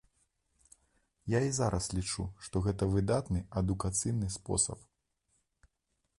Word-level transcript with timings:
Я 1.37 1.41
і 1.49 1.51
зараз 1.59 1.89
лічу, 1.97 2.25
што 2.47 2.65
гэта 2.69 2.83
выдатны 2.95 3.39
адукацыйны 3.63 4.27
спосаб. 4.39 4.79